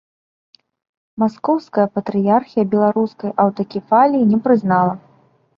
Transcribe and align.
Маскоўская 1.23 1.85
патрыярхія 1.97 2.63
беларускай 2.73 3.31
аўтакефаліі 3.45 4.29
не 4.31 4.37
прызнала. 4.49 4.93